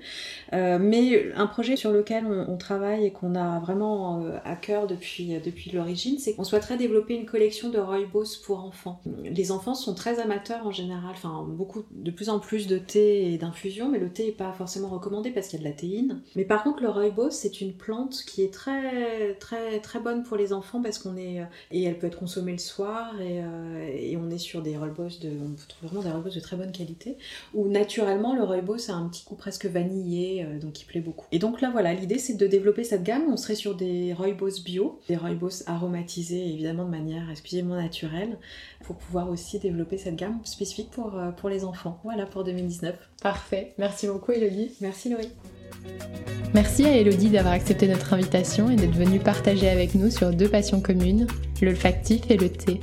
[0.52, 4.86] Euh, mais un projet sur lequel on, travaille et qu'on a vraiment euh, à cœur
[4.86, 9.02] depuis, depuis l'origine, c'est qu'on souhaiterait développer une collection de rooibos pour enfants.
[9.24, 13.32] Les enfants sont très amateurs en général, enfin beaucoup, de plus en plus de thé
[13.32, 15.76] et d'infusion, mais le thé n'est pas forcément recommandé parce qu'il y a de la
[15.76, 16.22] théine.
[16.36, 20.36] Mais par contre, le rooibos, c'est une plante qui est très très très bonne pour
[20.36, 23.42] les enfants parce qu'on est et elle peut être consommée le soir et,
[24.12, 26.72] et on est sur des rooibos de, on trouve vraiment des rooibos de très bonne
[26.72, 27.18] qualité,
[27.54, 31.26] où naturellement le rooibos a un petit goût presque vanillé, euh, donc qui plaît beaucoup.
[31.32, 34.64] Et donc là voilà, l'idée c'est de développer cette gamme, on serait sur des rooibos
[34.64, 38.38] bio, des rooibos aromatisés évidemment de manière exclusivement naturelle,
[38.84, 42.00] pour pouvoir aussi développer cette gamme spécifique pour, euh, pour les enfants.
[42.04, 42.96] Voilà pour 2019.
[43.22, 44.72] Parfait, merci beaucoup Elodie.
[44.82, 45.30] Merci Laurie.
[46.54, 50.48] Merci à Elodie d'avoir accepté notre invitation et d'être venue partager avec nous sur deux
[50.48, 51.28] passions communes,
[51.62, 52.80] l'olfactif et le thé.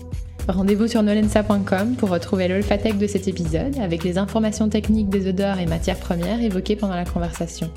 [0.48, 5.58] Rendez-vous sur nolensa.com pour retrouver l'olfatec de cet épisode avec les informations techniques des odeurs
[5.58, 7.70] et matières premières évoquées pendant la conversation.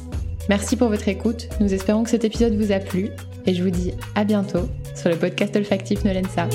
[0.50, 3.10] Merci pour votre écoute, nous espérons que cet épisode vous a plu
[3.46, 6.48] et je vous dis à bientôt sur le podcast olfactif Nolensa.